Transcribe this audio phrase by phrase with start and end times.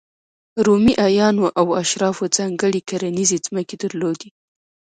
[0.65, 4.29] رومي اعیانو او اشرافو ځانګړې کرنیزې ځمکې درلودې.